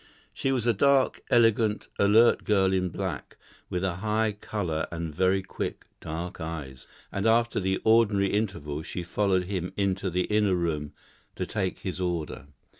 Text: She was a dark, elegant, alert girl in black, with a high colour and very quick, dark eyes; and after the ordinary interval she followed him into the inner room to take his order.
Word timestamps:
She 0.33 0.51
was 0.51 0.65
a 0.65 0.73
dark, 0.73 1.21
elegant, 1.29 1.87
alert 1.99 2.43
girl 2.43 2.73
in 2.73 2.89
black, 2.89 3.37
with 3.69 3.83
a 3.83 3.97
high 3.97 4.31
colour 4.31 4.87
and 4.91 5.13
very 5.13 5.43
quick, 5.43 5.85
dark 5.99 6.41
eyes; 6.41 6.87
and 7.11 7.27
after 7.27 7.59
the 7.59 7.77
ordinary 7.83 8.31
interval 8.33 8.81
she 8.81 9.03
followed 9.03 9.43
him 9.43 9.71
into 9.77 10.09
the 10.09 10.23
inner 10.23 10.55
room 10.55 10.91
to 11.35 11.45
take 11.45 11.77
his 11.81 12.01
order. 12.01 12.47